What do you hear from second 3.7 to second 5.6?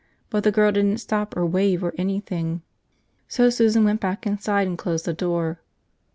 went back inside and closed the door.